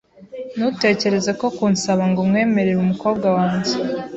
Ntutekereze 0.55 1.31
no 1.39 1.47
kunsaba 1.55 2.03
ngo 2.09 2.21
nkwemerere 2.27 2.79
umukobwa 2.81 3.27
wanjye. 3.37 3.73